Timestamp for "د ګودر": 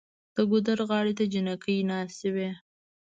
0.35-0.79